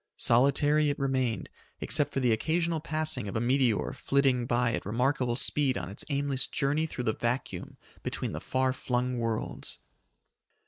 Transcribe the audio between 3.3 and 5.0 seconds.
a meteor flitting by at a